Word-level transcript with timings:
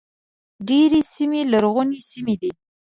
ډېرې 0.67 1.01
سیمې 1.13 1.41
لرغونې 1.51 1.99
سیمې 2.09 2.35
دي. 2.41 2.51